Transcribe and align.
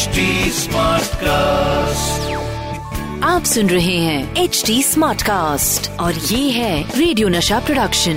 HD 0.00 0.22
cast 1.14 2.30
आप 3.24 3.44
सुन 3.44 3.66
रहे 3.66 3.96
हैं 3.96 4.36
एच 4.36 4.62
डी 4.66 4.82
स्मार्ट 4.82 5.22
कास्ट 5.22 5.90
और 5.90 6.14
ये 6.14 6.50
है 6.50 6.98
रेडियो 6.98 7.28
नशा 7.28 7.58
प्रोडक्शन 7.58 8.14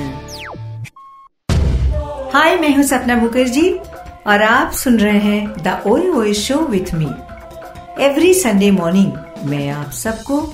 हाय 2.34 2.56
मैं 2.56 2.76
हूँ 2.76 2.84
सपना 2.84 3.16
मुखर्जी 3.16 3.70
और 4.28 4.44
आप 4.44 4.72
सुन 4.72 5.00
रहे 5.00 5.20
हैं 5.20 5.64
द 5.64 5.84
ओए 5.88 6.08
ओए 6.08 6.34
show 6.34 6.56
with 6.56 6.94
me 6.94 7.10
every 8.04 8.34
Sunday 8.34 8.72
morning 8.72 9.12
मैं 9.46 9.70
आप 9.70 9.92
सबको 9.92 10.54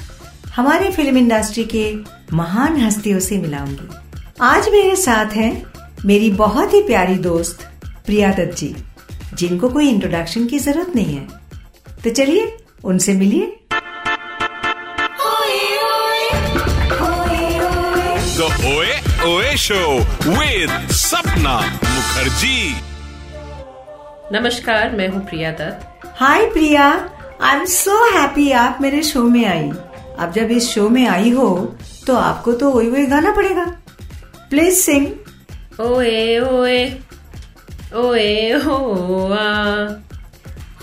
हमारे 0.55 0.91
फ़िल्म 0.91 1.17
इंडस्ट्री 1.17 1.63
के 1.75 1.95
महान 2.33 2.81
हस्तियों 2.81 3.19
से 3.19 3.37
मिलाऊँगी। 3.37 3.89
आज 4.41 4.69
मेरे 4.69 4.95
साथ 4.95 5.25
हैं 5.25 5.65
मेरी 6.05 6.31
बहुत 6.31 6.73
ही 6.73 6.81
प्यारी 6.81 7.15
दोस्त 7.15 7.67
प्रिया 8.05 8.31
दत्त 8.31 8.57
जी। 8.57 8.75
जिनको 9.39 9.69
कोई 9.69 9.89
इंट्रोडक्शन 9.89 10.45
की 10.45 10.59
ज़रूरत 10.59 10.95
नहीं 10.95 11.15
है। 11.15 11.27
तो 12.03 12.09
चलिए 12.09 12.57
उनसे 12.83 13.13
मिलिए। 13.13 13.55
Oe 19.29 19.49
Show 19.61 19.87
with 20.25 20.71
Sapna 20.97 21.55
नमस्कार 24.33 24.95
मैं 24.95 25.07
हूँ 25.09 25.21
Priya 25.25 25.51
Dutt. 25.51 26.13
Hi 26.19 26.45
Priya. 26.45 26.85
I 27.41 27.57
am 27.57 27.65
so 27.65 27.97
happy 28.17 28.51
आप 28.61 28.77
मेरे 28.81 29.01
शो 29.03 29.23
में 29.23 29.45
आई। 29.45 29.69
अब 30.19 30.31
जब 30.35 30.51
इस 30.51 30.69
शो 30.69 30.87
में 30.89 31.05
आई 31.07 31.29
हो 31.31 31.49
तो 32.07 32.15
आपको 32.15 32.53
तो 32.53 32.71
वही 32.71 32.89
वही 32.89 33.05
गाना 33.05 33.31
पड़ेगा। 33.31 33.65
प्लीज़ 34.49 34.75
सिंग 34.75 35.07
ओए 35.81 36.39
ओए। 36.39 36.83
ओए 37.97 38.53
ओआ 38.53 39.45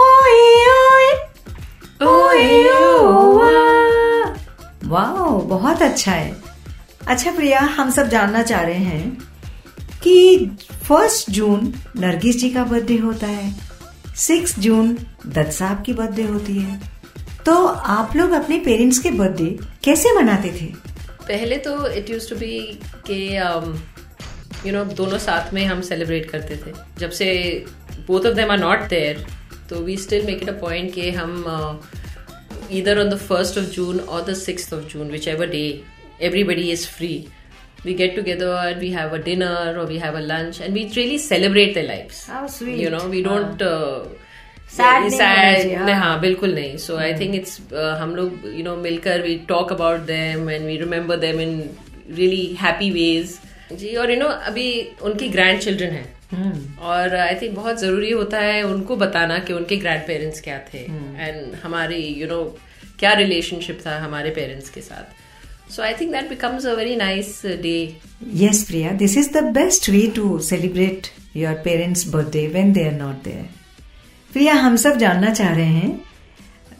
ओए 0.00 0.40
ओए 0.70 1.12
ओए 2.02 2.70
ओआ 2.70 3.50
वाह 4.84 5.38
बहुत 5.48 5.82
अच्छा 5.82 6.12
है। 6.12 6.34
अच्छा 7.06 7.30
प्रिया 7.30 7.60
हम 7.60 7.90
सब 7.90 8.08
जानना 8.08 8.42
चाह 8.42 8.62
रहे 8.62 8.74
हैं 8.74 9.10
कि 10.02 10.50
फ़र्स्ट 10.88 11.30
जून 11.30 11.72
नरगिस 11.96 12.40
जी 12.40 12.50
का 12.50 12.64
बर्थडे 12.64 12.96
होता 12.96 13.26
है। 13.26 13.54
सिक्स 14.16 14.58
जून 14.58 14.92
दत्त 15.26 15.52
साहब 15.52 15.82
की 15.82 15.92
बर्थडे 15.92 16.22
होती 16.22 16.58
है। 16.58 16.80
तो 17.46 17.66
आप 17.66 18.16
लोग 18.16 18.30
अपने 18.32 18.58
पेरेंट्स 18.58 18.98
के 18.98 19.10
बर्थडे 19.10 19.58
कैसे 19.84 20.12
मनाते 20.12 20.48
थे? 20.60 20.66
पहले 21.22 21.56
तो 21.56 21.86
इट 21.88 22.10
यूज़ 22.10 22.28
टू 22.30 22.36
बी 22.36 22.58
के 23.06 23.36
यू 24.66 24.72
नो 24.72 24.84
दोनों 25.00 25.18
साथ 25.26 25.52
में 25.54 25.64
हम 25.66 25.80
सेलिब्रेट 25.90 26.30
करते 26.30 26.56
थे 26.66 26.72
जब 27.00 27.10
से 27.20 27.28
both 28.06 28.26
of 28.26 28.34
them 28.34 28.50
are 28.52 28.58
not 28.58 28.88
there 28.90 29.24
तो 29.70 29.80
we 29.84 29.96
still 30.06 30.26
make 30.26 30.42
it 30.42 30.48
a 30.48 30.58
point 30.60 30.92
कि 30.94 31.10
हम 31.20 31.44
either 32.76 32.92
on 33.00 33.10
the 33.10 33.16
1st 33.24 33.58
of 33.60 33.66
June 33.74 33.98
or 34.14 34.20
the 34.28 34.34
6th 34.38 34.72
of 34.76 34.86
June, 34.92 35.10
whichever 35.14 35.46
day 35.50 35.84
everybody 36.28 36.70
is 36.70 36.84
free. 36.94 37.28
We 37.84 37.94
get 38.00 38.14
together 38.16 38.48
and 38.62 38.80
we 38.80 38.88
have 38.94 39.12
a 39.12 39.20
dinner 39.26 39.74
or 39.80 39.84
we 39.86 39.98
have 40.04 40.16
a 40.16 40.22
lunch 40.30 40.58
and 40.60 40.78
we 40.78 40.82
really 40.96 41.18
celebrate 41.26 41.74
their 41.74 41.86
lives. 41.90 42.26
How 42.26 42.40
sweet. 42.48 42.80
You 42.84 42.90
know, 42.90 43.02
we 43.08 43.22
don't. 43.22 43.62
Uh, 43.62 44.04
Sad 44.68 45.04
sad- 45.12 45.76
हाँ। 45.76 45.84
नहीं, 45.86 45.94
हाँ 45.94 46.18
बिल्कुल 46.20 46.54
नहीं 46.54 46.76
सो 46.84 46.96
I 46.98 47.12
think 47.20 47.34
it's 47.34 47.58
हम 48.00 48.14
लोग 48.16 48.50
you 48.54 48.64
know 48.64 48.74
मिलकर 48.76 49.22
we 49.22 49.36
talk 49.48 49.72
about 49.72 50.00
them 50.06 50.50
and 50.50 50.66
we 50.66 50.76
remember 50.78 51.16
them 51.26 51.40
in 51.40 51.52
really 52.16 52.44
happy 52.62 52.90
ways 52.90 53.38
जी 53.72 53.94
और 53.96 54.10
you 54.10 54.16
no 54.18 54.26
अभी 54.26 54.66
उनकी 55.02 55.28
ग्रैंड 55.28 55.60
चिल्ड्रन 55.60 55.90
है 55.90 56.04
और 56.82 57.14
आई 57.16 57.34
थिंक 57.34 57.54
बहुत 57.54 57.80
ज़रूरी 57.80 58.10
होता 58.10 58.38
है 58.38 58.62
उनको 58.62 58.96
बताना 58.96 59.38
कि 59.38 59.52
उनके 59.52 59.76
ग्रैंड 59.76 60.06
पेरेंट्स 60.06 60.40
क्या 60.40 60.58
थे। 60.74 60.78
एंड 60.78 61.54
हमारी 61.64 62.02
यू 62.20 62.26
नो 62.26 62.42
क्या 62.98 63.12
रिलेशनशिप 63.12 63.80
था 63.86 63.98
हमारे 64.00 64.30
पेरेंट्स 64.30 64.70
के 64.70 64.80
साथ। 64.80 65.72
So 65.72 65.82
I 65.82 65.94
think 65.94 66.12
that 66.12 66.28
becomes 66.28 66.66
a 66.66 66.74
very 66.74 66.96
nice 66.96 67.40
day 67.46 67.76
Yes, 68.36 68.62
Priya 68.62 68.90
this 68.90 69.16
is 69.18 69.30
the 69.30 69.42
best 69.54 69.88
way 69.90 70.06
to 70.16 70.38
celebrate 70.38 71.06
your 71.36 71.54
parents 71.54 72.06
birthday 72.08 72.48
when 72.54 72.74
they 72.74 72.86
are 72.86 72.92
not 72.92 73.22
there. 73.22 73.46
Priya 74.32 74.54
हम 74.54 74.76
सब 74.76 74.96
जानना 74.98 75.34
चाह 75.34 75.54
रहे 75.54 75.64
हैं 75.64 76.00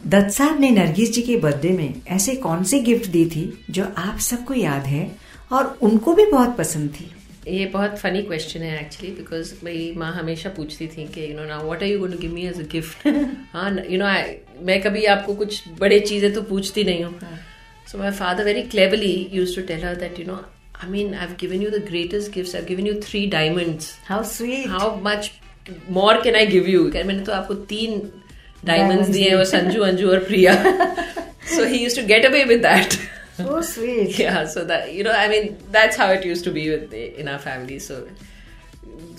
दत्त 0.07 0.31
साहब 0.31 0.59
ने 0.59 0.69
नरगिस 0.69 1.11
जी 1.13 1.21
के 1.21 1.37
बर्थडे 1.37 1.69
में 1.69 1.93
ऐसे 2.07 2.35
कौन 2.35 2.63
सी 2.63 2.79
गिफ्ट 2.79 3.09
दी 3.11 3.25
थी 3.25 3.65
जो 3.69 3.83
आप 3.97 4.19
सबको 4.19 4.53
याद 4.53 4.85
है? 4.85 5.26
और 5.51 5.77
उनको 5.81 6.13
भी 6.13 6.25
बहुत 6.31 6.55
पसंद 6.57 6.89
थी। 6.89 7.11
ये 7.47 7.65
बहुत 7.73 7.97
फनी 7.99 8.21
क्वेश्चन 8.21 8.61
है 8.61 8.79
एक्चुअली 8.79 9.11
बिकॉज़ 9.15 9.53
मेरी 9.63 9.91
माँ 9.97 10.11
हमेशा 10.13 10.49
पूछती 10.57 10.87
थी 10.87 11.05
कि 11.13 11.29
यू 11.31 11.37
नो 11.37 11.45
ना 11.45 11.61
what 11.61 11.83
are 11.83 11.89
you 11.89 11.99
going 11.99 12.13
to 12.13 12.19
give 12.21 12.33
me 12.33 12.47
as 12.47 12.59
a 12.59 12.67
gift 12.71 13.07
हाँ 13.53 13.69
यू 13.89 13.99
नो 13.99 14.05
मैं 14.65 14.81
कभी 14.81 15.05
आपको 15.13 15.35
कुछ 15.35 15.61
बड़े 15.79 15.99
चीज़ें 15.99 16.33
तो 16.33 16.41
पूछती 16.51 16.83
नहीं 16.83 17.03
हूँ। 17.03 17.19
So 17.91 17.97
my 17.97 18.11
father 18.19 18.43
very 18.43 18.61
cleverly 18.75 19.15
use 19.33 19.55
to 19.55 19.61
tell 19.67 19.85
her 19.85 19.95
that 19.95 20.19
you 20.19 20.25
know 20.25 20.35
I 20.83 20.89
mean 20.91 21.13
I 21.13 21.19
have 21.19 21.35
given 21.41 21.61
you 21.63 21.69
the 21.69 21.83
greatest 21.89 22.33
gifts 22.33 22.55
I 22.55 22.61
given 22.69 22.87
you 22.87 22.93
three 23.03 23.25
diamonds 23.31 23.91
how 24.07 24.23
sweet 24.35 24.67
how 24.69 24.95
much 25.03 25.31
more 25.89 26.21
can 26.21 26.35
I 26.35 26.47
give 26.47 26.67
you 26.69 26.83
मैंने 26.95 27.19
तो 27.19 27.31
आपको 27.31 27.53
तीन 27.73 28.01
diamonds 28.65 28.95
Diamonds 28.95 29.13
दिए 29.13 29.29
हैं 29.29 29.43
संजू 29.45 29.81
अंजू 29.83 30.09
और 30.09 30.19
Priya. 30.19 30.53
So 31.55 31.63
he 31.63 31.77
use 31.77 31.99
to 31.99 32.05
get 32.07 32.25
away 32.25 32.43
with 32.43 32.59
that 32.61 32.93
so 33.37 33.61
sweet 33.71 34.19
yeah 34.23 34.39
so 34.55 34.65
that 34.71 34.93
you 34.93 35.03
know 35.07 35.17
i 35.17 35.27
mean 35.33 35.53
that's 35.71 36.01
how 36.03 36.09
it 36.15 36.25
used 36.27 36.49
to 36.49 36.55
be 36.57 36.65
with 36.71 36.97
in 37.03 37.35
our 37.35 37.43
family 37.49 37.79
so. 37.89 38.01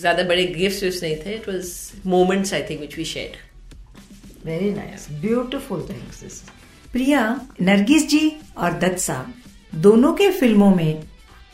ज़्यादा 0.01 0.23
बड़े 0.23 0.45
gifts 0.47 0.83
विफ्ट्स 0.83 1.03
नहीं 1.03 1.17
थे 1.17 1.35
it 1.35 1.49
was 1.49 1.71
moments 2.07 2.53
I 2.55 2.63
think 2.71 2.79
which 2.81 2.97
we 2.99 3.05
shared 3.05 4.47
very 4.47 4.71
nice 4.75 5.07
beautiful 5.21 5.83
things 5.89 6.43
Priya 6.93 7.23
Nargis 7.61 8.09
ji 8.09 8.21
और 8.57 8.79
दत्त 8.79 8.99
साहब 8.99 9.35
दोनों 9.87 10.13
के 10.15 10.31
फ़िल्मों 10.31 10.75
में 10.75 11.03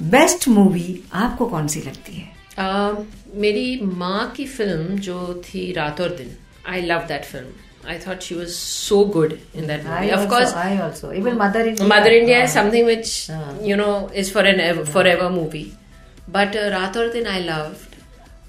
बेस्ट 0.02 0.48
मूवी 0.48 1.02
आपको 1.14 1.46
कौन 1.46 1.69
सी 1.69 1.81
लगती 1.81 2.12
है? 2.12 2.32
Um, 2.58 3.04
मेरी 3.34 3.81
माँ 3.82 4.31
की 4.36 4.46
फ़िल्म 4.46 4.98
जो 4.98 5.42
थी 5.46 5.70
रात 5.72 6.00
और 6.00 6.16
दिन 6.16 6.36
I 6.69 6.81
love 6.81 7.06
that 7.08 7.25
film 7.25 7.63
I 7.88 7.98
thought 8.06 8.20
she 8.22 8.34
was 8.34 8.48
so 8.50 9.04
good 9.16 9.32
in 9.54 9.66
that 9.66 9.84
movie 9.86 10.10
of 10.10 10.28
course 10.28 10.52
I 10.60 10.68
also. 10.84 11.10
Even 11.20 11.38
Mother 11.38 11.64
India. 11.70 11.88
Mother 11.94 12.12
India 12.18 12.42
is 12.42 12.50
Ah. 12.50 12.58
something 12.58 12.86
which 12.90 13.14
Ah. 13.30 13.40
you 13.70 13.80
know 13.80 13.94
is 14.22 14.30
for 14.36 14.44
an 14.52 14.62
ever, 14.66 14.84
forever 14.94 15.30
movie. 15.34 15.64
But 16.36 16.56
uh, 16.60 16.68
रात 16.76 16.96
और 16.96 17.12
दिन 17.12 17.26
I 17.32 17.40
loved 17.48 17.90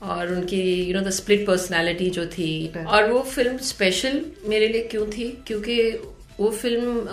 और 0.06 0.32
उनकी 0.32 0.62
you 0.88 0.94
know 0.94 1.02
the 1.02 1.10
split 1.18 1.46
personality 1.48 2.10
जो 2.18 2.26
थी 2.34 2.50
और 2.88 3.12
वो 3.12 3.22
film 3.30 3.58
special 3.68 4.20
मेरे 4.50 4.68
लिए 4.68 4.82
क्यों 4.92 5.06
थी 5.12 5.28
क्योंकि 5.48 5.78
वो 6.40 6.50
फ़िल्म 6.62 7.08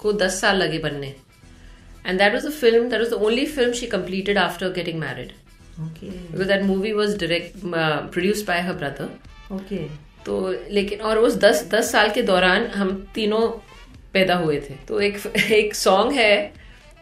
को 0.00 0.12
दस 0.22 0.40
साल 0.40 0.56
लगे 0.62 0.78
बनने 0.86 1.14
and 2.06 2.18
that 2.18 2.32
was 2.34 2.46
the 2.46 2.50
film 2.52 2.88
that 2.88 3.00
was 3.00 3.10
the 3.10 3.22
only 3.28 3.44
film 3.46 3.72
she 3.80 3.86
completed 3.94 4.38
after 4.38 4.72
getting 4.72 4.98
married 5.00 5.32
because 5.80 6.48
that 6.48 6.62
movie 6.72 6.92
was 6.92 7.16
direct 7.20 7.56
produced 7.64 8.46
by 8.46 8.60
her 8.68 8.74
brother 8.82 9.08
Okay. 9.52 9.84
तो 10.26 10.38
लेकिन 10.70 11.00
और 11.00 11.18
उस 11.18 11.36
दस 11.40 11.68
दस 11.74 11.92
साल 11.92 12.10
के 12.14 12.22
दौरान 12.22 12.66
हम 12.76 12.90
तीनों 13.14 13.46
पैदा 14.14 14.34
हुए 14.36 14.60
थे 14.60 14.74
तो 14.88 15.00
एक 15.00 15.26
एक 15.36 15.74
सॉन्ग 15.74 16.12
है 16.12 16.32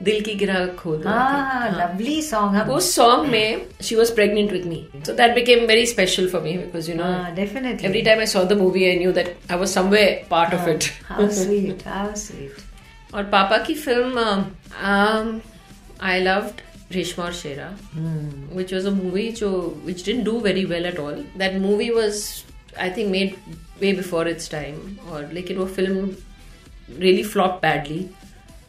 दिल 0.03 0.21
की 0.21 0.35
गिरा 0.35 0.67
खोल 0.79 0.97
दो, 0.97 1.03
think. 1.03 1.11
Ah, 1.11 2.53
हाँ। 2.53 2.65
huh? 2.65 2.75
उस 2.77 2.95
सॉन्ग 2.97 3.29
में 3.31 3.67
she 3.83 3.95
was 3.97 4.15
pregnant 4.15 4.53
with 4.53 4.65
me 4.67 4.85
so 5.07 5.13
that 5.13 5.35
became 5.35 5.65
very 5.67 5.87
special 5.87 6.29
for 6.29 6.43
me 6.43 6.57
because 6.59 6.91
you 6.91 6.97
know 6.97 7.05
definitely. 7.37 7.85
Every 7.85 8.03
time 8.03 8.19
I 8.19 8.27
saw 8.27 8.45
the 8.45 8.59
movie 8.59 8.85
I 8.89 8.99
knew 8.99 9.13
that 9.13 9.37
I 9.51 9.59
was 9.59 9.69
somewhere 9.69 10.27
part 10.31 10.55
of 10.55 10.69
it 10.71 10.91
How 11.11 11.29
sweet. 11.39 11.87
How 11.87 12.07
sweet. 12.25 12.63
और 13.15 13.25
पापा 13.33 13.59
की 13.67 13.75
film 13.75 14.25
आई 16.03 16.21
loved 16.21 16.61
Reshma 16.93 17.25
और 17.25 17.33
Shera 17.35 17.71
which 18.57 18.73
was 18.73 18.85
a 18.87 18.95
movie 18.97 19.31
जो 19.39 19.49
which 19.87 20.05
didn't 20.09 20.25
do 20.25 20.41
very 20.41 20.67
well 20.67 20.87
at 20.87 20.99
all. 20.99 21.17
That 21.39 21.57
movie 21.61 21.91
was 21.93 22.21
I 22.79 22.91
think 22.91 23.11
made 23.11 23.35
way 23.81 23.93
before 23.93 24.29
it's 24.29 24.51
time 24.51 24.97
और 25.11 25.31
लेकिन 25.33 25.57
वो 25.57 25.67
film 25.67 26.11
really 26.99 27.23
flop 27.23 27.59
badly 27.63 28.07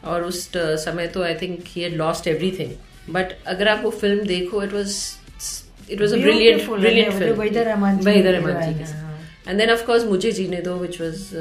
और 0.03 0.23
उस 0.23 0.51
समय 0.57 1.07
तो 1.07 1.23
I 1.23 1.35
think 1.35 1.63
he 1.67 1.89
lost 1.89 2.27
everything 2.59 2.71
but 3.13 3.31
अगर 3.47 3.67
आप 3.67 3.83
वो 3.83 3.89
फ़िल्म 3.89 4.25
देखो 4.27 4.63
it 4.63 4.73
was 4.73 5.15
it 5.91 6.01
was 6.01 6.15
a 6.15 6.17
brilliant 6.17 6.61
film 6.61 7.41
and 9.47 9.57
then 9.59 9.69
of course 9.69 10.03
Mujhe 10.03 10.31
Jeene 10.31 10.61
Do 10.61 10.75
which 10.75 11.01
was 11.01 11.35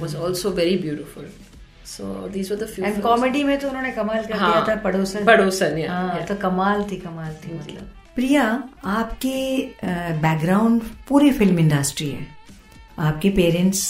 was 0.00 0.16
also 0.16 0.50
very 0.50 0.76
beautiful 0.76 1.28
so 1.86 2.28
these 2.28 2.52
में 3.42 3.58
तो 3.58 3.68
उन्होंने 3.68 3.90
कमाल 3.90 4.22
कर 4.22 4.34
दिया 4.34 4.64
था 4.68 4.74
पड़ोसन। 4.74 5.24
पड़ोसन 5.24 5.84
हाँ, 5.88 6.24
तो 6.26 6.34
कमाल 6.34 6.82
थी 6.82 6.96
कमाल 6.96 7.34
थी 7.34 7.54
मतलब। 7.54 7.90
प्रिया 8.18 8.44
आपके 8.84 9.32
बैकग्राउंड 10.22 10.82
पूरी 11.08 11.30
फ़िल्म 11.32 11.58
इंडस्ट्री 11.58 12.08
है। 12.10 12.26
आपके 12.98 13.30
पेरेंट्स 13.30 13.82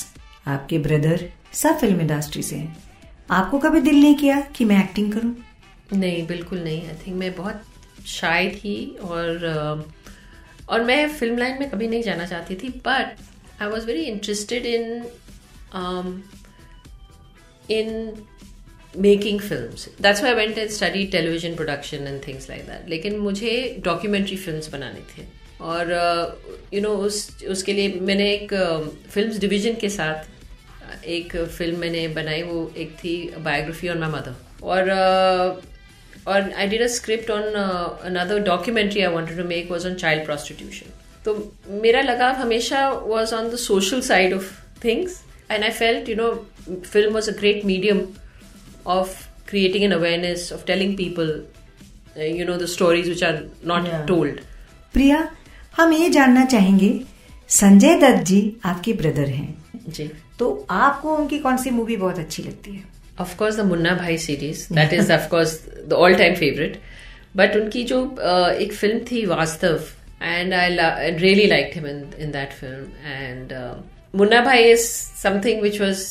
आपके 0.46 0.78
ब्रदर 0.78 1.24
सब 1.52 1.78
फ़िल्म 1.78 2.00
इंडस्ट्री 2.00 2.42
से 2.42 2.56
हैं। 2.56 2.76
आपको 3.30 3.58
कभी 3.58 3.80
दिल 3.80 4.00
नहीं 4.00 4.14
किया 4.14 4.40
कि 4.56 4.64
मैं 4.64 4.82
एक्टिंग 4.84 5.12
करूँ? 5.12 5.34
नहीं 5.92 6.26
बिल्कुल 6.26 6.58
नहीं। 6.64 6.82
आई 6.88 6.94
थिंक 7.06 7.16
मैं 7.16 7.34
बहुत 7.36 7.62
शाय 8.06 8.48
थी 8.56 8.76
और 9.02 9.86
और 10.68 10.84
मैं 10.84 11.08
फ़िल्म 11.08 11.38
लाइन 11.38 11.58
में 11.60 11.70
कभी 11.70 11.88
नहीं 11.88 12.02
जाना 12.02 12.26
चाहती 12.26 12.54
थी 12.54 12.68
but 12.86 13.16
I 13.62 13.68
was 13.68 13.86
very 13.86 14.02
interested 14.04 14.66
in 14.66 15.02
um, 15.74 16.06
films. 18.92 19.88
That's 19.98 20.22
why 20.22 20.30
I 20.30 20.34
went 20.34 20.58
and 20.58 20.70
studied 20.70 21.12
television 21.12 21.56
production 21.56 22.06
and 22.06 22.22
things 22.22 22.48
like 22.48 22.66
that. 22.66 22.88
लेकिन 22.88 23.18
मुझे 23.18 23.80
डॉक्यूमेंट्री 23.84 24.36
फिल्म्स 24.36 24.68
बनाने 24.68 25.00
थे 25.10 25.26
और 25.60 25.90
you 26.72 26.80
uh, 26.80 26.82
know 26.82 26.82
you 26.82 26.82
know, 26.84 26.96
उस 27.06 27.44
उसके 27.50 27.72
लिए 27.72 28.00
मैंने 28.00 28.32
एक 28.34 28.54
फिल्म्स 29.10 29.38
डिवीज़न 29.38 29.74
के 29.80 29.88
साथ 29.88 30.24
uh, 30.24 31.04
एक 31.04 31.36
फ़िल्म 31.36 31.78
मैंने 31.78 32.06
बनाई 32.14 32.42
वो 32.42 32.70
एक 32.76 32.96
थी 33.04 33.16
बायोग्राफी 33.38 33.88
ऑन 33.88 33.98
माई 33.98 34.10
मदर 34.10 34.34
और 34.64 34.90
uh, 34.90 35.78
और 36.28 36.52
I 36.52 36.66
did 36.68 36.82
a 36.82 36.86
script 36.94 37.30
on 37.30 37.42
another 38.04 38.38
documentary 38.44 39.00
I 39.02 39.12
wanted 39.12 39.36
to 39.38 39.44
make 39.48 39.70
was 39.70 39.86
on 39.86 39.94
child 39.94 40.24
prostitution 40.24 40.92
तो 41.24 41.34
मेरा 41.82 42.00
लगाव 42.02 42.34
हमेशा 42.34 42.88
was 42.88 43.32
on 43.34 43.50
the 43.50 43.56
social 43.62 44.00
side 44.08 44.34
of 44.34 44.50
things 44.84 45.20
and 45.50 45.64
I 45.64 45.70
felt 45.70 46.08
you 46.08 46.16
know 46.16 46.30
film 46.70 47.12
was 47.14 47.28
a 47.28 47.32
great 47.38 47.64
medium 47.64 48.02
of 48.96 49.14
creating 49.50 49.84
an 49.88 49.92
awareness 49.98 50.50
of 50.56 50.64
telling 50.70 50.94
people 51.00 51.30
uh, 51.36 52.22
you 52.38 52.44
know 52.50 52.56
the 52.64 52.68
stories 52.76 53.08
which 53.12 53.22
are 53.30 53.38
not 53.72 53.88
Yeah. 53.92 54.04
told 54.12 54.40
Priya 54.94 55.18
हम 55.76 55.92
ये 55.92 56.08
जानना 56.18 56.44
चाहेंगे 56.52 56.90
संजय 57.56 57.94
दत्त 58.00 58.22
जी 58.30 58.40
आपके 58.70 58.92
brother 59.02 59.28
हैं 59.38 59.90
जी 59.98 60.10
तो 60.38 60.46
आपको 60.70 61.14
उनकी 61.16 61.38
कौन 61.46 61.56
सी 61.64 61.70
मूवी 61.80 61.96
बहुत 62.04 62.18
अच्छी 62.18 62.42
लगती 62.42 62.72
है 62.76 62.84
of 63.24 63.30
course 63.42 63.56
the 63.60 63.64
मुन्ना 63.68 63.94
भाई 64.00 64.16
series 64.24 64.64
that 64.80 64.92
is 65.00 65.08
of 65.18 65.28
course 65.34 65.54
the 65.92 65.96
all 66.04 66.16
time 66.22 66.36
favorite 66.42 66.76
but 67.40 67.56
उनकी 67.60 67.84
जो 67.92 68.00
uh, 68.16 68.50
एक 68.64 68.72
फ़िल्म 68.72 68.98
थी 69.10 69.24
वास्तव 69.34 69.78
and 70.28 70.54
I, 70.60 70.68
la- 70.76 70.94
I 71.06 71.10
really 71.22 71.46
liked 71.50 71.74
him 71.78 71.84
in 71.92 71.98
in 72.26 72.32
that 72.36 72.54
film 72.60 72.86
and 73.16 73.52
uh, 73.58 73.74
Munna 74.20 74.40
भाई 74.44 74.64
is 74.72 74.86
something 75.24 75.60
which 75.66 75.78
was 75.84 76.04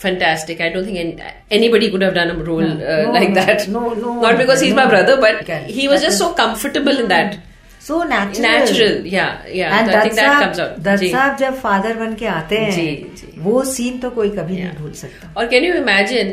fantastic. 0.00 0.60
I 0.60 0.68
don't 0.70 0.84
think 0.84 0.98
any, 0.98 1.16
anybody 1.50 1.90
could 1.90 2.02
have 2.02 2.14
done 2.14 2.30
a 2.30 2.34
role 2.44 2.62
uh, 2.62 3.02
No, 3.02 3.12
like 3.12 3.30
no, 3.30 3.34
that. 3.36 3.68
no, 3.68 3.94
no, 3.94 4.20
Not 4.20 4.36
because 4.38 4.60
he's 4.60 4.74
no. 4.74 4.82
my 4.82 4.86
brother, 4.86 5.16
but 5.20 5.44
Can- 5.46 5.64
he 5.66 5.88
was 5.88 6.00
that 6.00 6.06
just 6.08 6.20
is- 6.20 6.26
so 6.26 6.32
comfortable 6.34 7.04
in 7.04 7.08
that. 7.08 7.38
So 7.86 8.02
natural 8.04 8.44
Natural, 8.44 8.94
yeah, 9.10 9.34
yeah. 9.56 9.74
And 9.78 9.90
So 9.90 9.96
I 9.96 10.00
think 10.04 10.14
Dutt 10.14 10.16
that 10.16 10.24
sahab 10.28 10.42
comes 10.44 10.60
out. 10.62 10.78
Dutt 10.86 11.00
ji. 11.00 11.10
Sahab 11.10 11.36
जब 11.38 11.54
father 11.58 11.94
बन 11.98 12.14
के 12.22 12.26
आते 12.26 12.56
हैं 12.58 12.70
जी, 12.76 12.86
जी. 13.20 13.28
वो 13.42 13.62
scene 13.72 13.98
तो 14.04 14.10
कोई 14.16 14.30
कभी 14.38 14.56
Yeah. 14.56 14.64
नहीं 14.64 14.78
भूल 14.82 14.92
सकता 15.02 15.28
और 15.40 15.46
कैन 15.52 15.64
यू 15.64 15.74
इमेजिन 15.82 16.32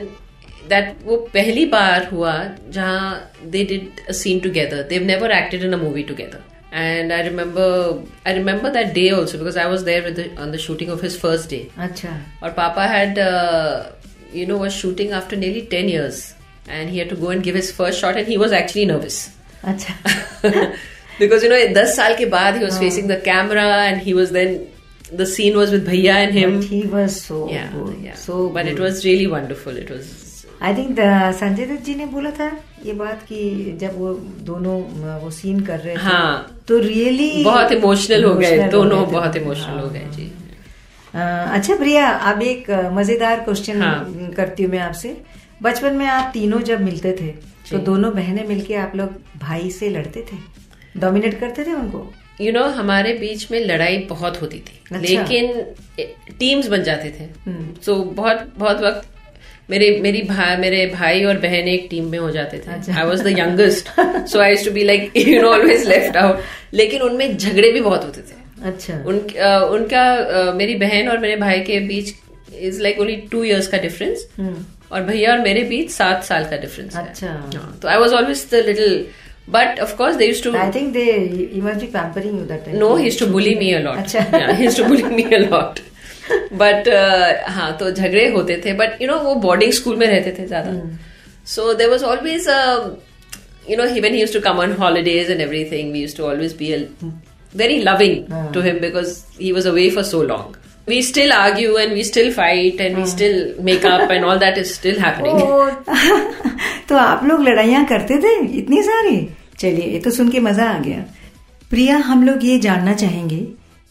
दैट 0.70 0.96
वो 1.06 1.18
पहली 1.34 1.66
बार 1.76 2.08
हुआ 2.14 2.34
जहां 2.78 3.50
they 3.56 3.64
did 3.72 4.00
a 4.10 4.14
scene 4.22 4.40
together 4.48 4.82
they've 4.94 5.04
never 5.12 5.32
acted 5.38 5.64
in 5.70 5.74
a 5.74 5.78
movie 5.84 6.04
together 6.12 6.42
and 6.71 7.13
I 7.13 7.23
remember 7.23 8.03
I 8.27 8.35
remember 8.35 8.71
that 8.71 8.95
day 8.95 9.11
also 9.11 9.39
because 9.39 9.57
I 9.57 9.67
was 9.67 9.85
there 9.85 10.03
with 10.03 10.17
the, 10.17 10.41
on 10.41 10.53
the 10.53 10.59
shooting 10.59 10.91
of 10.91 11.01
his 11.01 11.19
first 11.19 11.49
day. 11.49 11.71
Acha. 11.77 12.23
Or 12.43 12.51
Papa 12.51 12.87
had 12.87 13.19
uh, 13.19 13.93
you 14.33 14.47
know 14.47 14.59
was 14.59 14.75
shooting 14.75 15.13
after 15.13 15.37
nearly 15.37 15.67
ten 15.67 15.89
years, 15.89 16.35
and 16.67 16.91
he 16.91 16.99
had 16.99 17.09
to 17.09 17.17
go 17.17 17.31
and 17.31 17.43
give 17.43 17.55
his 17.55 17.73
first 17.73 18.01
shot, 18.01 18.17
and 18.17 18.27
he 18.27 18.37
was 18.37 18.53
actually 18.53 18.85
nervous. 18.85 19.35
Acha. 19.63 20.77
because 21.19 21.43
you 21.43 21.49
know, 21.49 21.57
10 21.57 21.87
saal 21.87 22.15
ke 22.15 22.31
baad 22.35 22.59
he 22.59 22.65
was 22.65 22.77
oh. 22.77 22.81
facing 22.81 23.07
the 23.09 23.21
camera, 23.21 23.69
and 23.89 24.01
he 24.01 24.15
was 24.15 24.33
then 24.33 24.67
the 25.11 25.27
scene 25.27 25.57
was 25.57 25.71
with 25.73 25.87
Bhaiya 25.87 26.15
and 26.25 26.35
him. 26.35 26.57
But 26.61 26.65
he 26.65 26.87
was 26.87 27.21
so 27.23 27.49
yeah, 27.51 27.73
good. 27.73 27.99
Yeah. 28.01 28.15
so. 28.15 28.51
But 28.51 28.65
good. 28.65 28.79
it 28.79 28.81
was 28.81 29.05
really 29.05 29.27
wonderful. 29.27 29.77
It 29.77 29.91
was 29.91 30.28
I 30.63 30.75
think 30.75 30.97
Sanjay 31.35 31.67
Dutt 31.67 31.85
ji 31.85 31.95
ने 31.95 32.07
बोला 32.07 32.31
था 32.31 32.51
ये 32.85 32.93
बात 32.93 33.23
कि 33.23 33.77
जब 33.81 33.99
वो 33.99 34.13
दोनों 34.45 34.81
वो 35.21 35.31
सीन 35.31 35.61
कर 35.61 35.79
रहे 35.79 35.95
थे 35.95 36.01
हाँ। 36.01 36.63
तो 36.69 36.79
रियली 36.79 37.45
बहुत 37.45 37.73
इमोशनल 37.73 38.25
हो 38.25 38.35
गए 38.35 38.69
दोनों 38.69 39.05
बहुत 39.11 39.37
इमोशनल 39.37 39.79
हो 39.79 39.89
गए 39.89 40.05
जी 40.17 40.31
अच्छा 41.15 41.77
प्रिया 41.77 42.09
अब 42.31 42.43
एक 42.43 42.71
मज़ेदार 42.93 43.41
क्वेश्चन 43.41 43.83
हाँ। 43.83 44.33
करती 44.37 44.63
हूँ 44.63 44.71
मैं 44.73 44.79
आपसे 44.81 45.17
बचपन 45.63 45.95
में 45.95 46.07
आप 46.07 46.31
तीनों 46.35 46.61
जब 46.63 46.81
मिलते 46.81 47.13
थे 47.13 47.33
तो। 47.71 47.79
दोनों 47.81 48.13
बहनें 48.15 48.47
मिलके 48.49 48.75
आप 48.77 48.93
लोग 48.97 49.15
भाई 49.41 49.71
से 49.71 49.89
लड़ते 49.91 50.25
थे 50.33 50.37
डोमिनेट 50.97 51.39
करते 51.41 51.65
थे 51.65 51.73
उनको 51.73 51.99
यू 52.41 52.47
you 52.47 52.55
नो 52.55 52.61
know, 52.61 52.75
हमारे 52.75 53.13
बीच 53.15 53.51
में 53.51 53.61
लड़ाई 53.61 53.99
बहुत 54.11 54.41
होती 54.43 54.59
थी 54.59 54.81
अच्छा। 54.93 54.99
लेकिन 54.99 56.37
टीम्स 56.39 56.69
बन 56.69 56.83
जाते 56.83 57.11
थे 57.11 57.25
हम्म। 57.47 57.75
सो 57.83 57.95
बहुत 58.13 58.53
बहुत 58.59 58.81
वक्त 58.81 59.09
मेरे 59.71 59.89
मेरी 60.03 60.21
भाई 60.29 60.57
मेरे 60.57 60.85
भाई 60.95 61.25
और 61.31 61.39
बहन 61.39 61.69
एक 61.69 61.87
टीम 61.91 62.05
में 62.11 62.19
हो 62.19 62.31
जाते 62.31 62.59
थे। 62.59 62.93
I 62.93 63.05
was 63.07 63.23
the 63.25 63.39
youngest 63.39 63.89
so 64.33 64.41
I 64.41 64.57
to 64.65 64.71
be 64.71 64.85
like 64.85 65.13
you 65.17 65.41
know 65.43 65.49
always 65.53 65.87
left 65.89 66.17
out 66.17 66.41
लेकिन 66.75 67.03
उनमें 67.03 67.37
झगड़े 67.37 67.71
भी 67.73 67.81
बहुत 67.81 68.05
होते 68.05 68.21
थे 68.31 68.67
अच्छा 68.69 68.95
उन, 69.07 69.19
अ, 69.19 69.59
उनका 69.75 70.03
अ, 70.15 70.53
मेरी 70.55 70.75
बहन 70.85 71.09
और 71.09 71.19
मेरे 71.27 71.37
भाई 71.45 71.61
के 71.71 71.79
बीच 71.93 72.15
is 72.71 72.81
like 72.83 73.01
only 73.01 73.17
two 73.33 73.43
years 73.45 73.67
का 73.69 73.79
डिफरेंस 73.79 74.27
हम्म। 74.39 74.65
और 74.93 75.03
भैया 75.05 75.33
और 75.33 75.41
मेरे 75.41 75.63
बीच 75.73 75.91
सात 75.91 76.25
साल 76.25 76.45
का 76.51 76.57
डिफरेंस 76.67 76.97
अच्छा। 76.97 77.29
तो 77.83 77.89
I 77.89 77.99
was 77.99 78.15
always 78.15 78.47
the 78.53 78.63
little 78.67 79.05
but 79.51 79.81
of 79.81 79.95
course 79.97 80.17
they 80.17 80.27
use 80.27 80.43
to 80.45 80.55
I 80.57 80.71
think 80.75 80.93
they 80.93 81.05
you 81.57 81.63
must 81.65 81.81
be 81.81 81.87
pampering 81.99 82.39
you 82.39 82.45
that 82.47 82.65
time 82.65 82.79
No, 82.83 82.89
he 83.03 83.07
used 83.11 83.23
to 83.25 83.29
bully 83.37 83.55
me 83.63 83.69
a 83.77 83.85
lot. 83.87 83.99
अच्छा 83.99 84.25
Yeah, 84.39 84.51
he 84.59 84.67
used 84.69 84.81
to 84.83 84.89
bully 84.91 85.13
me 85.21 85.29
a 85.39 85.41
lot. 85.45 85.81
But 86.63 86.89
uh, 86.89 87.51
हाँ 87.57 87.77
तो 87.81 87.91
झगड़े 87.91 88.29
होते 88.33 88.61
थे 88.65 88.73
but 88.83 89.03
you 89.03 89.09
know 89.09 89.19
वो 89.23 89.35
boarding 89.47 89.73
school 89.73 89.97
में 89.97 90.07
रहते 90.07 90.35
थे 90.39 90.47
ज़्यादा 90.47 90.73
so 91.55 91.73
there 91.75 91.91
was 91.91 92.05
always 92.05 92.49
you 93.69 93.77
know 93.77 93.87
he 93.87 94.01
when 94.01 94.15
he 94.15 94.21
used 94.21 94.33
to 94.33 94.41
come 94.41 94.61
on 94.61 94.71
holidays 94.77 95.31
and 95.33 95.43
everything 95.47 95.93
we 95.93 95.99
used 96.01 96.17
to 96.17 96.27
always 96.27 96.55
be 96.61 96.73
a, 96.75 96.87
very 97.53 97.83
loving 97.83 98.27
mm. 98.27 98.53
to 98.53 98.63
him 98.63 98.79
because 98.81 99.27
he 99.39 99.53
was 99.53 99.67
away 99.67 99.91
for 99.91 100.05
so 100.11 100.21
long 100.23 100.57
we 100.87 101.01
still 101.03 101.33
argue 101.33 101.77
and 101.77 101.93
we 101.93 102.03
still 102.03 102.33
fight 102.33 102.81
and 102.81 102.97
mm. 102.97 103.01
we 103.01 103.07
still 103.07 103.63
make 103.63 103.85
up 103.85 104.11
and 104.11 104.25
all 104.25 104.39
that 104.39 104.59
is 104.59 104.75
still 104.75 104.99
happening 104.99 105.39
तो 106.89 106.97
आप 106.97 107.25
लोग 107.25 107.41
लड़ाइयाँ 107.49 107.85
करते 107.87 108.17
थे 108.23 108.35
इतनी 108.59 108.83
सारी 108.83 109.17
चलिए 109.59 109.87
ये 109.93 109.99
तो 110.01 110.11
सुन 110.11 110.29
के 110.31 110.41
मज़ा 110.41 110.69
आ 110.71 110.79
गया 110.83 111.05
प्रिया 111.71 111.97
हम 112.11 112.23
लोग 112.27 112.45
ये 112.45 112.59
जानना 112.67 112.95
चाहेंगे 113.03 113.41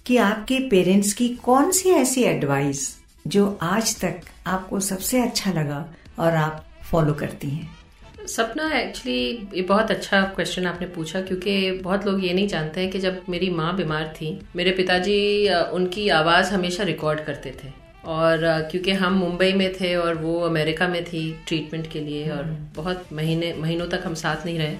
कि 0.07 0.17
आपके 0.17 0.59
पेरेंट्स 0.69 1.13
की 1.13 1.27
कौन 1.43 1.71
सी 1.71 1.89
ऐसी 1.89 2.21
एडवाइस 2.23 2.81
जो 3.27 3.47
आज 3.61 3.95
तक 3.99 4.19
आपको 4.47 4.79
सबसे 4.79 5.21
अच्छा 5.21 5.51
लगा 5.51 5.79
और 6.19 6.35
आप 6.35 6.65
फॉलो 6.91 7.13
करती 7.13 7.49
हैं? 7.49 8.27
सपना 8.27 8.69
एक्चुअली 8.79 9.47
ये 9.55 9.61
बहुत 9.61 9.91
अच्छा 9.91 10.21
क्वेश्चन 10.35 10.65
आपने 10.65 10.87
पूछा 10.87 11.21
क्योंकि 11.21 11.71
बहुत 11.71 12.05
लोग 12.05 12.23
ये 12.25 12.33
नहीं 12.33 12.47
जानते 12.47 12.81
हैं 12.81 12.89
कि 12.91 12.99
जब 12.99 13.21
मेरी 13.29 13.49
माँ 13.49 13.75
बीमार 13.75 14.07
थी 14.15 14.29
मेरे 14.55 14.71
पिताजी 14.71 15.49
उनकी 15.49 16.07
आवाज़ 16.09 16.53
हमेशा 16.53 16.83
रिकॉर्ड 16.83 17.23
करते 17.25 17.51
थे। 17.63 17.71
और 18.05 18.37
क्योंकि 18.71 18.91
हम 18.91 19.13
मुंबई 19.13 19.51
में 19.53 19.73
थे 19.73 19.95
और 19.95 20.15
वो 20.15 20.39
अमेरिका 20.41 20.87
में 20.87 21.03
थी 21.05 21.23
ट्रीटमेंट 21.47 21.91
के 21.91 21.99
लिए 21.99 22.29
और 22.29 22.43
बहुत 22.75 23.07
महीने 23.13 23.53
महीनों 23.53 23.87
तक 23.87 24.03
हम 24.05 24.13
साथ 24.13 24.45
नहीं 24.45 24.57
रहे 24.57 24.75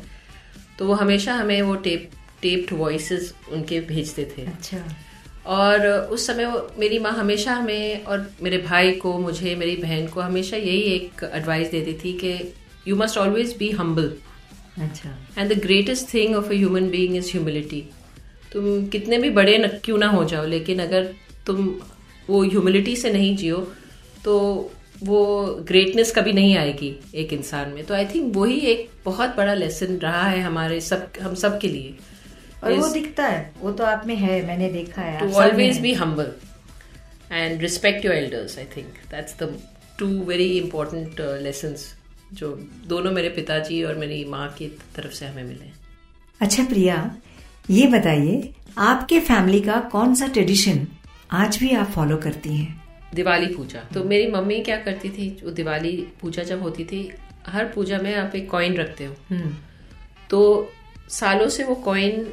तो 0.80 0.88
वो 0.88 0.94
हमेशा 0.94 1.34
हमें 1.34 1.62
वो 1.62 1.76
टेप 1.76 2.10
टेप्ड 2.42 2.74
वॉइस 2.74 3.12
उनके 3.52 3.80
भेजते 3.82 4.26
थे। 4.38 4.46
अच्छा। 4.46 4.78
और 5.48 5.88
उस 5.88 6.26
समय 6.28 6.46
वो 6.46 6.60
मेरी 6.80 7.00
माँ 7.00 7.12
हमेशा 7.12 7.54
हमें 7.54 8.04
और 8.04 8.30
मेरे 8.44 8.58
भाई 8.58 8.92
को 8.94 9.18
मुझे 9.20 9.56
मेरी 9.56 9.76
बहन 9.76 10.08
को 10.08 10.22
हमेशा 10.22 10.58
यही 10.58 10.82
एक 10.96 11.24
एडवाइस 11.34 11.72
देती 11.72 11.94
थी 12.04 12.14
कि 12.14 12.34
you 12.88 12.96
must 12.96 13.18
always 13.18 13.56
be 13.58 13.70
humble 13.72 14.12
अच्छा। 14.82 15.10
And 15.38 15.54
the 15.54 15.60
greatest 15.62 16.14
thing 16.14 16.36
of 16.36 16.46
a 16.46 16.54
human 16.54 16.90
being 16.90 17.16
is 17.16 17.32
humility 17.32 17.84
तुम 18.54 18.88
कितने 18.88 19.18
भी 19.18 19.30
बड़े 19.30 19.58
न, 19.58 19.68
क्यों 19.84 19.98
ना 19.98 20.08
हो 20.08 20.24
जाओ 20.26 20.46
लेकिन 20.46 20.80
अगर 20.80 21.14
तुम 21.46 21.70
वो 22.30 22.44
ह्यूमिलिटी 22.44 22.96
से 22.96 23.14
नहीं 23.14 23.36
जियो 23.38 23.58
तो 24.24 24.38
वो 25.04 25.46
ग्रेटनेस 25.68 26.12
कभी 26.16 26.34
नहीं 26.34 26.56
आएगी 26.58 26.96
एक 27.16 27.34
इंसान 27.34 27.70
में। 27.70 27.84
तो 27.86 27.94
आई 27.94 28.06
थिंक 28.06 28.36
वही 28.36 28.60
एक 28.68 28.88
बहुत 29.06 29.36
बड़ा 29.38 29.54
लेसन 29.54 29.98
रहा 29.98 30.24
है 30.24 30.42
हमारे 30.42 30.80
सब 30.82 31.12
हम 31.22 31.36
सब 31.36 31.60
के 31.60 31.68
लिए। 31.68 31.94
और 32.64 32.74
वो 32.74 32.88
दिखता 32.88 33.28
है। 33.28 33.54
वो 33.62 33.72
तो 33.72 33.84
आप 33.84 34.04
में 34.08 34.16
है 34.16 34.46
मैंने 34.48 34.70
देखा 34.70 35.02
है 35.02 35.20
to 35.20 35.26
आप 35.26 35.32
सब 35.32 35.58
में 35.58 35.72
always 35.72 35.76
है। 35.76 35.84
be 35.84 35.94
humble 36.00 36.32
and 37.40 37.66
respect 37.66 38.06
your 38.06 38.16
elders 38.16 38.58
i 38.58 38.66
think. 38.76 39.00
That's 39.12 39.38
the 39.42 39.50
two 40.00 40.12
very 40.26 40.50
important 40.62 41.20
uh, 41.20 41.36
lessons 41.46 41.86
जो 42.34 42.50
दोनों 42.88 43.12
मेरे 43.12 43.30
पिताजी 43.30 43.84
और 43.84 43.96
मेरी 43.96 44.24
माँ 44.26 44.48
की 44.58 44.68
तरफ़ 44.96 45.14
से 45.14 45.26
हमें 45.26 45.44
मिले। 45.44 45.72
अच्छा 46.42 46.64
प्रिया 46.64 46.96
ये 47.70 47.88
बताइए 47.88 48.54
आपके 48.78 49.20
फैमिली 49.20 49.62
का 49.62 49.80
कौन 49.92 50.16
सा 50.16 50.28
ट्रेडिशन 50.28 50.88
आज 51.32 51.58
भी 51.58 51.72
आप 51.76 51.88
फॉलो 51.92 52.18
करती 52.18 52.56
हैं? 52.56 52.84
दिवाली 53.16 53.48
पूजा। 53.48 53.80
तो 53.94 54.04
मेरी 54.04 54.28
मम्मी 54.32 54.60
क्या 54.60 54.76
करती 54.78 55.10
थी 55.10 55.30
जो 55.42 55.52
दिवाली 55.52 55.92
पूजा 56.22 56.44
जब 56.44 56.62
होती 56.62 56.84
थी 56.86 57.10
हर 57.48 57.66
पूजा 57.66 57.98
में 57.98 58.14
आप 58.16 58.36
एक 58.36 58.50
कॉइन 58.50 58.76
रखते 58.78 59.06
हो। 59.06 59.16
तो 60.30 60.72
सालों 61.10 61.48
से 61.50 61.64
वो 61.64 61.76
कॉइन 61.76 62.28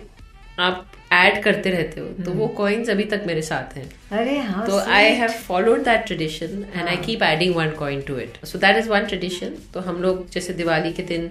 आप 0.58 0.84
ऐड 1.12 1.42
करते 1.42 1.70
रहते 1.70 2.00
हो 2.00 2.06
तो 2.25 2.32
वो 2.32 2.46
कॉइन्स 2.58 2.88
अभी 2.90 3.04
तक 3.12 3.23
मेरे 3.26 3.42
साथ 3.42 3.76
हैं। 3.76 3.88
अरे 4.18 4.38
हाँ 4.38 4.66
So 4.66 4.78
I 4.99 5.02
have 5.20 5.34
followed 5.49 5.84
that 5.88 6.06
tradition 6.11 6.64
and 6.75 6.88
I 6.92 6.96
keep 7.06 7.23
adding 7.30 7.54
one 7.58 7.73
coin 7.80 8.02
to 8.11 8.16
it. 8.25 8.38
So 8.52 8.58
that 8.64 8.78
is 8.82 8.88
one 8.92 9.08
tradition. 9.12 9.50
तो 9.75 9.80
हम 9.88 10.00
लोग 10.02 10.28
जैसे 10.32 10.52
दिवाली 10.61 10.92
के 10.92 11.02
दिन 11.11 11.30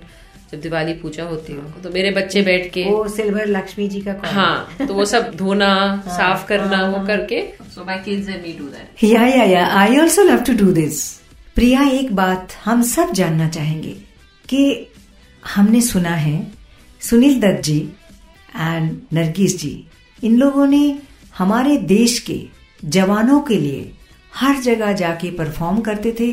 जब 0.52 0.62
दिवाली 0.62 0.94
पूजा 1.02 1.24
होती 1.24 1.54
हो 1.54 1.62
तो 1.84 1.90
मेरे 1.90 2.12
बच्चे 2.18 2.42
बैठ 2.50 2.70
के 2.74 2.84
वो 2.90 3.08
सिल्वर 3.10 3.46
लक्ष्मी 3.48 3.88
जी 3.90 4.02
का 4.08 4.16
हाँ 4.26 4.86
तो 4.88 4.94
वो 4.94 5.06
सब 5.14 5.32
धोना 5.36 5.70
साफ़ 6.08 6.46
करना 6.48 6.82
वो 6.90 7.06
करके 7.08 7.42
so 7.76 7.86
my 7.86 7.98
kids 8.06 8.30
and 8.30 8.42
me 8.44 8.54
do 8.60 8.66
that 8.66 9.04
yeah 9.04 9.26
yeah 9.28 9.44
yeah. 9.44 9.66
I 9.80 9.98
also 10.00 10.24
love 10.24 10.44
to 10.48 10.54
do 10.66 10.72
this 10.74 11.02
Priya 11.56 11.84
एक 12.00 12.14
बात 12.16 12.54
हम 12.66 12.82
सब 12.92 13.12
जानना 13.22 13.50
चाहेंगे 13.58 13.96
कि 14.50 14.62
हमने 15.56 15.82
सुना 15.82 16.16
है 16.26 16.36
सुनील 17.10 17.40
दत्त 17.42 17.64
जी 17.66 17.80
एंड 18.56 19.00
नरगिस 19.14 19.58
जी 19.60 19.76
इन 20.24 20.38
लोगों 20.38 20.66
ने 20.68 21.00
हमारे 21.38 21.78
देश 21.78 22.20
के 22.20 22.42
जवानों 22.84 23.40
के 23.42 23.58
लिए 23.58 23.92
हर 24.36 24.60
जगह 24.62 24.94
जाके 24.94 25.32
परफॉर्म 25.32 25.82
करते 25.82 26.16
थे। 26.20 26.30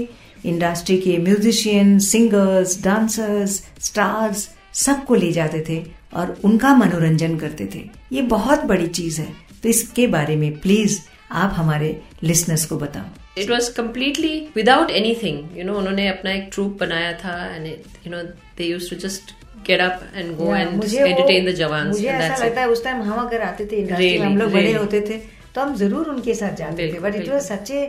इंडस्ट्री 0.47 0.97
के 0.99 1.17
म्यूजिशियन 1.19 1.99
सिंगर्स 1.99 2.83
डांसर्स 2.83 3.63
स्टार्स 3.81 4.49
सबको 4.75 5.15
ले 5.15 5.33
जाते 5.33 5.65
थे 5.69 5.83
और 6.15 6.37
उनका 6.45 6.75
मनोरंजन 6.75 7.37
करते 7.37 7.69
थे। 7.75 7.83
ये 8.13 8.23
बहुत 8.23 8.65
बड़ी 8.65 8.87
चीज़ 8.89 9.21
है। 9.21 9.33
तो 9.63 9.69
इसके 9.69 10.07
बारे 10.07 10.37
में 10.37 10.59
प्लीज़ 10.59 10.99
आप 11.33 11.53
हमारे 11.57 12.01
लिसनर्स 12.23 12.65
को 12.67 12.77
बताओ। 12.77 13.41
It 13.41 13.51
was 13.51 13.73
completely 13.75 14.39
without 14.57 14.91
anything 15.23 15.59
you 15.59 15.65
know 15.65 15.75
उन्होंने 15.75 16.09
अपना 16.09 16.33
एक 16.33 16.49
ट्रूप 16.53 16.77
बनाया 16.81 17.13
था 17.13 17.37
and 17.55 17.67
you 17.67 18.11
know 18.13 18.23
they 18.59 18.65
use 18.65 18.91
to 18.91 18.97
just 18.97 19.35
get 19.67 19.81
up 19.81 20.03
and 20.15 20.37
go 20.37 20.55
and 20.55 20.85
entertain 20.85 21.47
the 21.47 21.55
जवान 21.57 21.87
मुझे 21.89 22.09
ऐसा 22.09 22.45
लगता 22.45 22.61
है 22.61 22.69
उस 22.69 22.85
टाइम 22.85 23.03
हम 23.03 23.27
अगर 23.27 23.43
आते 23.43 23.67
थे 23.67 23.77
इंडस्ट्री 23.77 24.09
Really, 24.09 24.27
हम 24.27 24.37
लोग 24.39 24.53
बड़े 24.53 24.73
होते 24.73 25.01
थे 25.09 25.17
तो 25.55 25.61
हम 25.61 25.75
ज़रूर 25.77 26.09
उनके 26.09 26.35
साथ 26.35 26.57
जाते 26.57 26.93
थे। 26.93 26.99
बट 27.01 27.15
इट 27.17 27.29
वाज 27.29 27.43
सच्चे 27.43 27.81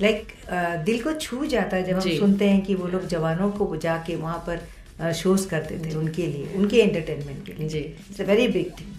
लाइक 0.00 0.32
दिल 0.84 1.02
को 1.02 1.12
छू 1.24 1.44
जाता 1.46 1.76
है 1.76 1.84
जब 1.84 1.98
हम 1.98 2.16
सुनते 2.18 2.48
हैं 2.48 2.62
कि 2.64 2.74
वो 2.74 2.86
लोग 2.94 3.06
जवानों 3.08 3.50
को 3.58 3.76
जाके 3.82 4.16
वहाँ 4.16 4.38
पर 4.48 5.12
शोज़ 5.14 5.48
करते 5.48 5.78
थे 5.84 5.94
उनके 5.98 6.26
लिए 6.26 6.46
उनके 6.56 6.80
एंटरटेनमेंट 6.80 7.46
के 7.46 7.52
लिए। 7.52 7.68
जी। 7.68 7.78
It's 7.78 8.20
a 8.20 8.24
very 8.24 8.48
big 8.48 8.70
thing 8.80 8.90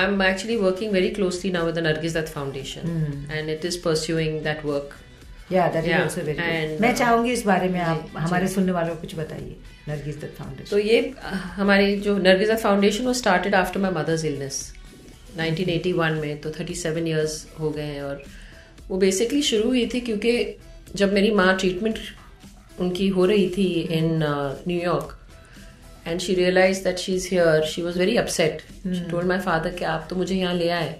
I'm 0.00 0.20
actually 0.24 0.56
working 0.62 0.92
very 0.94 1.06
closely 1.14 1.50
now 1.54 1.60
with 1.68 1.76
the 1.76 1.82
Nargis 1.84 2.12
Dutt 2.16 2.28
Foundation, 2.32 2.90
and 3.36 3.52
it 3.54 3.64
is 3.70 3.78
pursuing 3.86 4.36
that 4.44 4.60
work. 4.68 4.92
Yeah 5.52 5.66
that 5.68 5.84
is 5.84 5.92
also 5.92 6.20
very 6.22 6.38
and, 6.38 6.80
मैं 6.80 6.92
uh, 6.92 6.98
चाहूँगी 6.98 7.32
इस 7.32 7.44
बारे 7.46 7.68
में 7.68 7.80
आप 7.82 8.10
हमारे 8.16 8.48
सुनने 8.48 8.72
वालों 8.72 8.94
को 8.94 9.00
कुछ 9.00 9.14
बताइए 9.16 9.56
नरगिस 9.88 10.16
दत्त 10.16 10.36
फाउंडेशन 10.38 10.70
तो 10.70 10.78
ये 10.80 11.00
हमारी 11.56 11.96
जो 12.00 12.16
नरगिस 12.18 12.50
दत्त 12.50 12.62
फाउंडेशन 12.62 13.04
वो 13.04 13.12
started 13.14 13.54
after 13.54 13.80
my 13.80 13.90
mother's 13.92 14.24
illness 14.24 14.62
1981 15.32 16.20
में 16.20 16.40
तो 16.40 16.50
37 16.52 16.96
इयर्स 16.98 17.46
हो 17.60 17.70
गए 17.70 17.84
हैं 17.84 18.02
और 18.02 18.22
वो 18.88 18.98
बेसिकली 18.98 19.42
शुरू 19.44 19.68
हुई 19.68 19.86
थी 19.94 20.00
क्योंकि 20.00 20.32
जब 20.96 21.12
मेरी 21.12 21.30
माँ 21.34 21.56
ट्रीटमेंट 21.56 21.98
उनकी 22.80 23.08
हो 23.08 23.24
रही 23.26 23.48
थी 23.56 23.68
in 23.90 24.18
New York 24.22 25.16
and 26.06 26.20
she 26.20 26.34
realize 26.34 26.82
that 26.84 26.98
she 26.98 27.14
is 27.14 27.28
hair 27.30 27.64
she 27.66 27.82
was 27.82 27.98
very 27.98 28.16
upset 28.16 28.62
she 28.84 29.04
told 29.10 29.28
my 29.28 29.38
father 29.40 29.74
कि 29.74 29.84
आप 29.86 30.06
तो 30.10 30.16
मुझे 30.16 30.34
यहाँ 30.34 30.54
ले 30.54 30.68
आए 30.74 30.94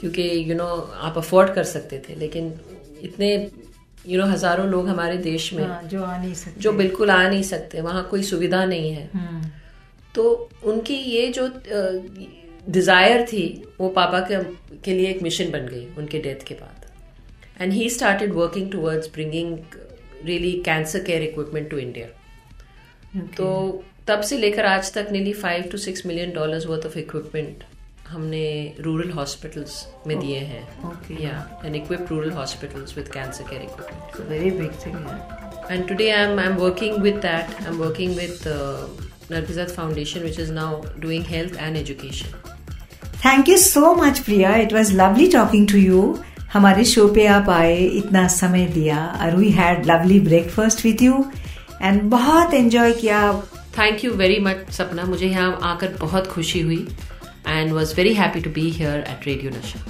क्योंकि 0.00 0.22
यू 0.50 0.54
नो 0.54 0.66
आप 1.00 1.18
अफोर्ड 1.18 1.54
कर 1.54 1.64
सकते 1.66 2.02
थे 2.08 2.14
लेकिन 2.14 2.52
इतने 3.02 3.36
यू 4.06 4.18
नो 4.20 4.26
हज़ारों 4.26 4.66
लोग 4.68 4.88
हमारे 4.88 5.16
देश 5.18 5.52
में 5.54 5.64
हाँ, 5.64 5.82
जो 5.84 6.02
आ 6.02 6.16
नहीं 6.16 6.34
सकते। 6.34 6.60
जो 6.60 6.72
बिल्कुल 6.72 7.10
आ 7.10 7.28
नहीं 7.28 7.42
सकते 7.44 7.80
वहाँ 7.80 8.06
कोई 8.10 8.22
सुविधा 8.22 8.64
नहीं 8.64 8.90
है। 8.92 9.08
हम्म, 9.14 9.50
तो 10.14 10.50
उनकी 10.64 10.94
ये 10.94 11.26
जो 11.32 11.48
डिज़ायर 12.68 13.24
थी 13.26 13.46
वो 13.80 13.88
पापा 13.96 14.20
के 14.30 14.42
के 14.78 14.92
लिए 14.92 15.08
एक 15.10 15.22
मिशन 15.22 15.50
बन 15.50 15.66
गई 15.68 15.86
उनके 15.98 16.18
डेथ 16.18 16.46
के 16.46 16.54
बाद। 16.54 17.62
And 17.62 17.72
he 17.72 17.88
started 17.90 18.32
working 18.34 18.70
towards 18.72 19.10
bringing 19.14 19.56
really 20.24 20.52
cancer 20.64 21.02
care 21.04 21.22
equipment 21.22 21.70
to 21.70 21.78
India 21.78 22.06
तो 23.36 23.48
तब 24.06 24.20
से 24.22 24.38
लेकर 24.38 24.66
आज 24.66 24.92
तक 24.94 25.08
नीली 25.12 25.32
five 25.34 25.68
to 25.72 25.78
six 25.78 26.06
million 26.06 26.32
dollars 26.32 26.66
worth 26.66 26.86
of 26.86 26.98
equipment 26.98 27.64
हमने 28.08 28.74
रूरल 28.80 29.10
हॉस्पिटल्स 29.10 29.86
में 30.06 30.18
दिए 30.20 30.38
हैं. 30.38 30.64
Yeah 31.20 31.62
and 31.64 31.76
equip 31.76 32.06
rural 32.10 32.30
hospitals 32.30 32.96
with 32.96 33.08
cancer 33.08 33.44
care 33.50 33.62
equipment 33.62 34.30
very 34.30 34.50
big 34.50 34.70
thing 34.86 34.94
है 34.94 35.42
And 35.64 35.84
today 35.88 36.06
I'm 36.14 36.38
I'm 36.40 36.56
working 36.60 36.96
with 37.04 37.22
that. 37.22 37.52
I'm 37.66 37.76
working 37.82 38.10
with 38.16 38.42
uh, 38.46 38.80
Nargizat 39.30 39.70
Foundation, 39.76 40.24
which 40.24 40.38
is 40.38 40.50
now 40.50 40.72
doing 41.04 41.22
health 41.24 41.54
and 41.66 41.78
education. 41.82 42.34
Thank 43.24 43.48
you 43.48 43.56
so 43.56 43.94
much 43.94 44.18
Priya 44.18 44.56
it 44.56 44.72
was 44.72 44.92
lovely 44.94 45.28
talking 45.28 45.68
to 45.68 45.78
you 45.78 46.18
हमारे 46.52 46.84
show 46.84 47.08
पे 47.08 47.26
आप 47.26 47.48
आए 47.50 47.76
इतना 47.76 48.26
समय 48.28 48.66
दिया। 48.66 48.98
और 49.22 49.36
we 49.36 49.50
had 49.50 49.86
lovely 49.86 50.20
breakfast 50.20 50.84
with 50.84 51.02
you 51.02 51.24
and 51.82 52.02
बहुत 52.02 52.54
enjoy 52.54 52.92
किया। 52.92 53.42
Thank 53.78 54.04
you 54.04 54.12
very 54.20 54.38
much, 54.46 54.58
Sapna. 54.76 55.04
मुझे 55.04 55.26
यहाँ 55.26 55.58
आकर 55.62 55.96
बहुत 56.00 56.26
खुशी 56.26 56.60
हुई। 56.60 56.88
And 57.46 57.72
was 57.72 57.92
very 57.92 58.14
happy 58.14 58.40
to 58.40 58.50
be 58.50 58.70
here 58.70 59.04
at 59.06 59.26
Radio 59.26 59.50
Nasha. 59.50 59.80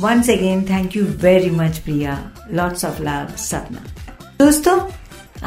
Once 0.00 0.30
again 0.30 0.62
thank 0.68 0.96
you 0.96 1.04
very 1.22 1.50
much 1.50 1.78
Priya 1.78 2.12
lots 2.52 2.84
of 2.84 3.00
love 3.02 3.34
Sapna 3.38 3.84
दोस्तों 4.38 4.78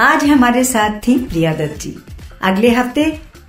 आज 0.03 0.23
हमारे 0.25 0.63
साथ 0.63 0.99
थी 1.07 1.17
प्रिया 1.25 1.53
दत्त। 1.53 1.79
जी 1.81 1.95
अगले 2.41 2.69
हफ़्ते 2.71 3.05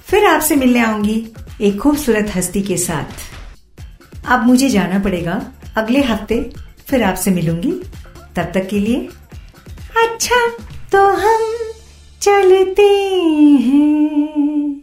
फिर 0.06 0.24
आपसे 0.26 0.56
मिलने 0.56 0.80
आऊँगी 0.80 1.16
एक 1.60 1.78
खूबसूरत 1.80 2.32
हस्ती 2.36 2.62
के 2.62 2.76
साथ। 2.76 4.26
अब 4.26 4.46
मुझे 4.46 4.68
जाना 4.70 4.98
पड़ेगा। 4.98 5.40
अगले 5.76 6.02
हफ़्ते 6.02 6.40
फिर 6.88 7.02
आपसे 7.02 7.30
मिलूँगी। 7.30 7.72
तब 8.36 8.50
तक 8.54 8.68
के 8.68 8.78
लिए 8.78 9.08
अच्छा 10.02 10.46
तो 10.92 11.06
हम 11.16 11.54
चलते 12.22 12.88
हैं। 13.66 14.82